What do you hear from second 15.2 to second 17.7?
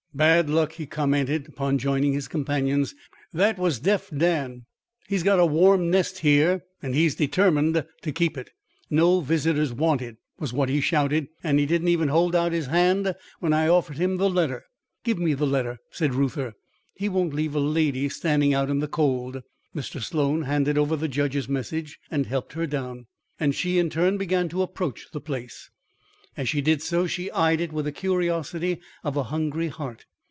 the letter," said Reuther. "He won't leave a